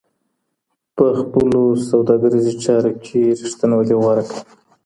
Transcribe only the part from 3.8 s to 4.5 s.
غوره کړئ.